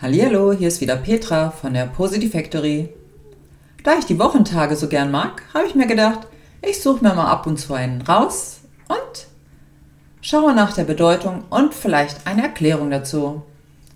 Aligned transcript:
Hallihallo, 0.00 0.52
hier 0.52 0.68
ist 0.68 0.80
wieder 0.80 0.94
Petra 0.94 1.50
von 1.50 1.74
der 1.74 1.86
Positive 1.86 2.30
Factory. 2.30 2.88
Da 3.82 3.98
ich 3.98 4.04
die 4.04 4.20
Wochentage 4.20 4.76
so 4.76 4.86
gern 4.86 5.10
mag, 5.10 5.42
habe 5.52 5.66
ich 5.66 5.74
mir 5.74 5.88
gedacht, 5.88 6.28
ich 6.62 6.80
suche 6.80 7.02
mir 7.02 7.14
mal 7.14 7.26
ab 7.26 7.48
und 7.48 7.58
zu 7.58 7.74
einen 7.74 8.02
raus 8.02 8.60
und 8.86 9.26
schaue 10.20 10.54
nach 10.54 10.72
der 10.72 10.84
Bedeutung 10.84 11.42
und 11.50 11.74
vielleicht 11.74 12.28
eine 12.28 12.42
Erklärung 12.42 12.92
dazu. 12.92 13.42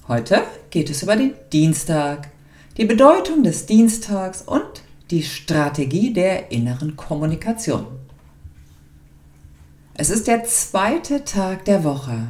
Heute 0.08 0.42
geht 0.70 0.90
es 0.90 1.04
über 1.04 1.14
den 1.14 1.34
Dienstag, 1.52 2.30
die 2.78 2.84
Bedeutung 2.84 3.44
des 3.44 3.66
Dienstags 3.66 4.42
und 4.42 4.82
die 5.12 5.22
Strategie 5.22 6.12
der 6.12 6.50
inneren 6.50 6.96
Kommunikation. 6.96 7.86
Es 9.94 10.10
ist 10.10 10.26
der 10.26 10.42
zweite 10.42 11.24
Tag 11.24 11.64
der 11.66 11.84
Woche, 11.84 12.26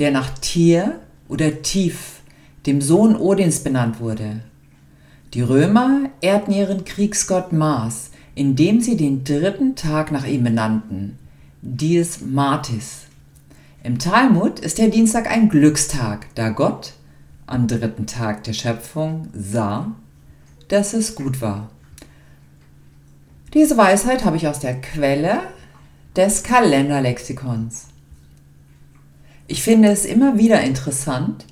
der 0.00 0.10
nach 0.10 0.30
Tier 0.40 0.98
oder 1.28 1.62
Tief, 1.62 2.21
dem 2.66 2.80
Sohn 2.80 3.16
Odins, 3.16 3.60
benannt 3.60 4.00
wurde. 4.00 4.40
Die 5.34 5.42
Römer 5.42 6.10
ehrten 6.20 6.52
ihren 6.52 6.84
Kriegsgott 6.84 7.52
Mars, 7.52 8.10
indem 8.34 8.80
sie 8.80 8.96
den 8.96 9.24
dritten 9.24 9.76
Tag 9.76 10.12
nach 10.12 10.26
ihm 10.26 10.44
benannten, 10.44 11.18
Dies 11.62 12.20
Martis. 12.20 13.02
Im 13.82 13.98
Talmud 13.98 14.60
ist 14.60 14.78
der 14.78 14.88
Dienstag 14.88 15.30
ein 15.30 15.48
Glückstag, 15.48 16.26
da 16.34 16.50
Gott 16.50 16.94
am 17.46 17.66
dritten 17.66 18.06
Tag 18.06 18.44
der 18.44 18.52
Schöpfung 18.52 19.28
sah, 19.32 19.92
dass 20.68 20.94
es 20.94 21.14
gut 21.14 21.40
war. 21.40 21.70
Diese 23.54 23.76
Weisheit 23.76 24.24
habe 24.24 24.36
ich 24.36 24.48
aus 24.48 24.60
der 24.60 24.80
Quelle 24.80 25.40
des 26.16 26.42
Kalenderlexikons. 26.42 27.88
Ich 29.46 29.62
finde 29.62 29.88
es 29.90 30.06
immer 30.06 30.38
wieder 30.38 30.62
interessant, 30.62 31.44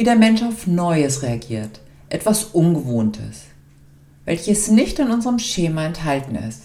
wie 0.00 0.04
der 0.04 0.16
Mensch 0.16 0.42
auf 0.42 0.66
Neues 0.66 1.22
reagiert, 1.22 1.78
etwas 2.08 2.44
Ungewohntes, 2.54 3.42
welches 4.24 4.68
nicht 4.68 4.98
in 4.98 5.10
unserem 5.10 5.38
Schema 5.38 5.84
enthalten 5.84 6.36
ist. 6.36 6.62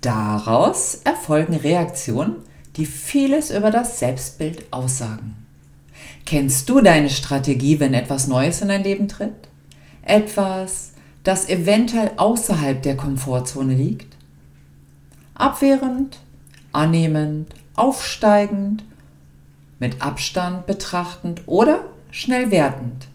Daraus 0.00 1.02
erfolgen 1.04 1.54
Reaktionen, 1.54 2.36
die 2.76 2.86
vieles 2.86 3.50
über 3.50 3.70
das 3.70 3.98
Selbstbild 3.98 4.72
aussagen. 4.72 5.36
Kennst 6.24 6.70
du 6.70 6.80
deine 6.80 7.10
Strategie, 7.10 7.78
wenn 7.78 7.92
etwas 7.92 8.26
Neues 8.26 8.62
in 8.62 8.68
dein 8.68 8.84
Leben 8.84 9.06
tritt? 9.06 9.34
Etwas, 10.00 10.92
das 11.24 11.46
eventuell 11.46 12.12
außerhalb 12.16 12.80
der 12.80 12.96
Komfortzone 12.96 13.74
liegt? 13.74 14.16
Abwehrend, 15.34 16.20
annehmend, 16.72 17.52
aufsteigend, 17.76 18.82
mit 19.78 20.00
Abstand 20.00 20.64
betrachtend 20.64 21.42
oder 21.44 21.84
schnell 22.10 22.50
wertend. 22.50 23.08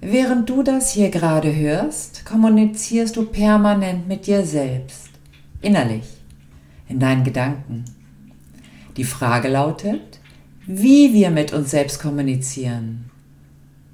Während 0.00 0.50
du 0.50 0.62
das 0.62 0.92
hier 0.92 1.10
gerade 1.10 1.54
hörst, 1.54 2.26
kommunizierst 2.26 3.16
du 3.16 3.24
permanent 3.24 4.06
mit 4.06 4.26
dir 4.26 4.44
selbst, 4.44 5.08
innerlich, 5.62 6.04
in 6.88 7.00
deinen 7.00 7.24
Gedanken. 7.24 7.84
Die 8.96 9.04
Frage 9.04 9.48
lautet, 9.48 10.20
wie 10.66 11.12
wir 11.12 11.30
mit 11.30 11.52
uns 11.52 11.70
selbst 11.70 12.00
kommunizieren. 12.00 13.10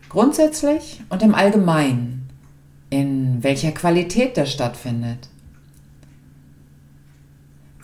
Grundsätzlich 0.08 1.00
und 1.08 1.22
im 1.22 1.34
Allgemeinen, 1.34 2.28
in 2.91 3.42
welcher 3.42 3.70
Qualität 3.70 4.36
das 4.36 4.52
stattfindet. 4.52 5.28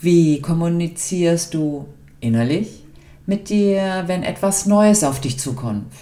Wie 0.00 0.40
kommunizierst 0.40 1.54
du 1.54 1.86
innerlich 2.20 2.85
mit 3.26 3.48
dir, 3.48 4.04
wenn 4.06 4.22
etwas 4.22 4.66
Neues 4.66 5.04
auf 5.04 5.20
dich 5.20 5.38
zukommt? 5.38 5.92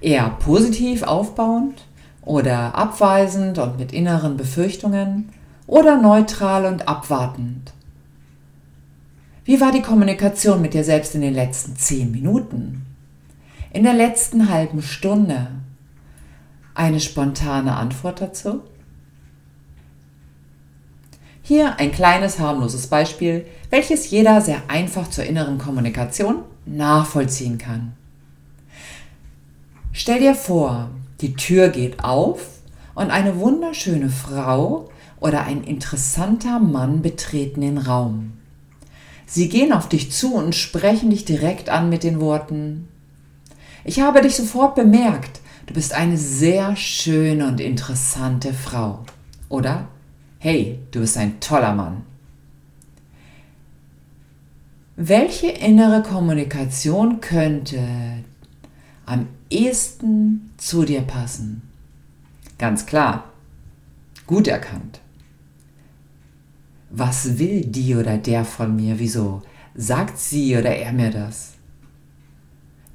Eher 0.00 0.30
positiv 0.40 1.02
aufbauend 1.02 1.84
oder 2.22 2.74
abweisend 2.74 3.58
und 3.58 3.78
mit 3.78 3.92
inneren 3.92 4.36
Befürchtungen 4.36 5.30
oder 5.66 6.00
neutral 6.00 6.66
und 6.66 6.88
abwartend? 6.88 7.72
Wie 9.44 9.60
war 9.60 9.72
die 9.72 9.82
Kommunikation 9.82 10.62
mit 10.62 10.72
dir 10.72 10.84
selbst 10.84 11.14
in 11.14 11.20
den 11.20 11.34
letzten 11.34 11.76
zehn 11.76 12.10
Minuten? 12.10 12.86
In 13.72 13.82
der 13.82 13.92
letzten 13.92 14.48
halben 14.48 14.82
Stunde? 14.82 15.48
Eine 16.74 17.00
spontane 17.00 17.76
Antwort 17.76 18.20
dazu? 18.20 18.62
Hier 21.46 21.78
ein 21.78 21.92
kleines 21.92 22.38
harmloses 22.38 22.86
Beispiel, 22.86 23.44
welches 23.68 24.08
jeder 24.08 24.40
sehr 24.40 24.62
einfach 24.68 25.10
zur 25.10 25.24
inneren 25.24 25.58
Kommunikation 25.58 26.36
nachvollziehen 26.64 27.58
kann. 27.58 27.92
Stell 29.92 30.20
dir 30.20 30.34
vor, 30.34 30.88
die 31.20 31.34
Tür 31.34 31.68
geht 31.68 32.02
auf 32.02 32.40
und 32.94 33.10
eine 33.10 33.38
wunderschöne 33.40 34.08
Frau 34.08 34.88
oder 35.20 35.44
ein 35.44 35.64
interessanter 35.64 36.60
Mann 36.60 37.02
betreten 37.02 37.60
den 37.60 37.76
Raum. 37.76 38.38
Sie 39.26 39.50
gehen 39.50 39.74
auf 39.74 39.86
dich 39.86 40.12
zu 40.12 40.34
und 40.34 40.54
sprechen 40.54 41.10
dich 41.10 41.26
direkt 41.26 41.68
an 41.68 41.90
mit 41.90 42.04
den 42.04 42.22
Worten 42.22 42.88
Ich 43.84 44.00
habe 44.00 44.22
dich 44.22 44.34
sofort 44.34 44.76
bemerkt, 44.76 45.42
du 45.66 45.74
bist 45.74 45.92
eine 45.92 46.16
sehr 46.16 46.74
schöne 46.74 47.46
und 47.46 47.60
interessante 47.60 48.54
Frau. 48.54 49.04
Oder 49.50 49.88
Hey, 50.46 50.78
du 50.90 51.00
bist 51.00 51.16
ein 51.16 51.40
toller 51.40 51.74
Mann. 51.74 52.02
Welche 54.94 55.46
innere 55.46 56.02
Kommunikation 56.02 57.22
könnte 57.22 57.82
am 59.06 59.26
ehesten 59.48 60.52
zu 60.58 60.84
dir 60.84 61.00
passen? 61.00 61.62
Ganz 62.58 62.84
klar, 62.84 63.32
gut 64.26 64.46
erkannt. 64.46 65.00
Was 66.90 67.38
will 67.38 67.64
die 67.64 67.96
oder 67.96 68.18
der 68.18 68.44
von 68.44 68.76
mir? 68.76 68.98
Wieso 68.98 69.40
sagt 69.74 70.18
sie 70.18 70.58
oder 70.58 70.76
er 70.76 70.92
mir 70.92 71.10
das? 71.10 71.54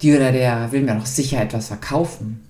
Die 0.04 0.16
oder 0.16 0.32
der 0.32 0.72
will 0.72 0.84
mir 0.84 0.94
doch 0.94 1.08
sicher 1.08 1.42
etwas 1.42 1.70
verkaufen. 1.70 2.42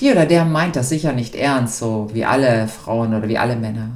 Die 0.00 0.10
oder 0.10 0.26
der 0.26 0.44
meint 0.44 0.76
das 0.76 0.88
sicher 0.88 1.12
nicht 1.12 1.34
ernst, 1.34 1.78
so 1.78 2.08
wie 2.12 2.24
alle 2.24 2.68
Frauen 2.68 3.14
oder 3.14 3.28
wie 3.28 3.38
alle 3.38 3.56
Männer. 3.56 3.90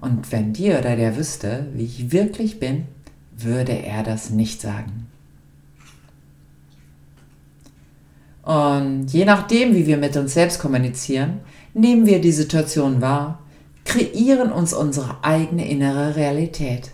Und 0.00 0.30
wenn 0.32 0.52
die 0.52 0.70
oder 0.70 0.96
der 0.96 1.16
wüsste, 1.16 1.66
wie 1.74 1.84
ich 1.84 2.12
wirklich 2.12 2.60
bin, 2.60 2.86
würde 3.36 3.72
er 3.72 4.02
das 4.02 4.30
nicht 4.30 4.60
sagen. 4.60 5.06
Und 8.42 9.08
je 9.08 9.24
nachdem, 9.24 9.74
wie 9.74 9.86
wir 9.86 9.96
mit 9.96 10.16
uns 10.16 10.34
selbst 10.34 10.60
kommunizieren, 10.60 11.40
nehmen 11.74 12.06
wir 12.06 12.20
die 12.20 12.32
Situation 12.32 13.00
wahr, 13.00 13.40
kreieren 13.84 14.52
uns 14.52 14.72
unsere 14.72 15.22
eigene 15.22 15.68
innere 15.68 16.16
Realität. 16.16 16.90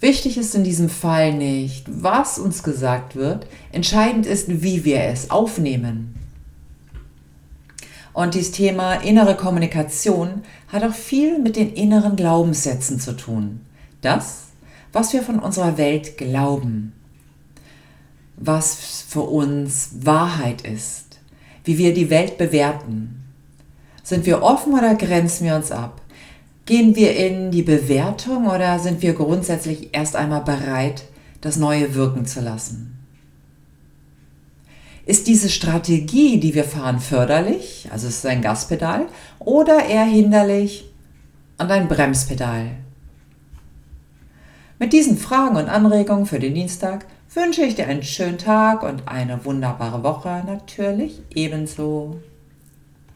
Wichtig 0.00 0.38
ist 0.38 0.54
in 0.54 0.62
diesem 0.62 0.88
Fall 0.88 1.34
nicht, 1.34 1.84
was 1.88 2.38
uns 2.38 2.62
gesagt 2.62 3.16
wird, 3.16 3.46
entscheidend 3.72 4.26
ist, 4.26 4.62
wie 4.62 4.84
wir 4.84 5.02
es 5.02 5.30
aufnehmen. 5.30 6.14
Und 8.12 8.34
dieses 8.34 8.52
Thema 8.52 8.94
innere 8.94 9.36
Kommunikation 9.36 10.42
hat 10.68 10.84
auch 10.84 10.94
viel 10.94 11.38
mit 11.38 11.56
den 11.56 11.72
inneren 11.72 12.16
Glaubenssätzen 12.16 13.00
zu 13.00 13.16
tun. 13.16 13.60
Das, 14.00 14.46
was 14.92 15.12
wir 15.12 15.22
von 15.22 15.38
unserer 15.38 15.78
Welt 15.78 16.16
glauben, 16.16 16.92
was 18.36 19.04
für 19.08 19.22
uns 19.22 19.90
Wahrheit 20.02 20.62
ist, 20.62 21.18
wie 21.64 21.78
wir 21.78 21.92
die 21.92 22.10
Welt 22.10 22.38
bewerten. 22.38 23.24
Sind 24.02 24.26
wir 24.26 24.42
offen 24.42 24.74
oder 24.74 24.94
grenzen 24.94 25.44
wir 25.44 25.56
uns 25.56 25.70
ab? 25.70 26.00
Gehen 26.68 26.94
wir 26.96 27.16
in 27.16 27.50
die 27.50 27.62
Bewertung 27.62 28.46
oder 28.46 28.78
sind 28.78 29.00
wir 29.00 29.14
grundsätzlich 29.14 29.88
erst 29.92 30.14
einmal 30.14 30.42
bereit, 30.42 31.04
das 31.40 31.56
Neue 31.56 31.94
wirken 31.94 32.26
zu 32.26 32.42
lassen? 32.42 32.98
Ist 35.06 35.28
diese 35.28 35.48
Strategie, 35.48 36.38
die 36.38 36.54
wir 36.54 36.64
fahren, 36.64 37.00
förderlich, 37.00 37.88
also 37.90 38.06
es 38.06 38.16
ist 38.16 38.26
ein 38.26 38.42
Gaspedal, 38.42 39.06
oder 39.38 39.86
eher 39.86 40.04
hinderlich 40.04 40.84
und 41.56 41.70
ein 41.70 41.88
Bremspedal? 41.88 42.72
Mit 44.78 44.92
diesen 44.92 45.16
Fragen 45.16 45.56
und 45.56 45.70
Anregungen 45.70 46.26
für 46.26 46.38
den 46.38 46.52
Dienstag 46.52 47.06
wünsche 47.32 47.62
ich 47.62 47.76
dir 47.76 47.86
einen 47.86 48.02
schönen 48.02 48.36
Tag 48.36 48.82
und 48.82 49.08
eine 49.08 49.42
wunderbare 49.46 50.02
Woche 50.02 50.42
natürlich 50.46 51.22
ebenso. 51.34 52.20